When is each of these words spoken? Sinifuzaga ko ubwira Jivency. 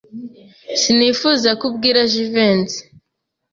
Sinifuzaga 0.81 1.57
ko 1.59 1.63
ubwira 1.69 1.99
Jivency. 2.11 2.79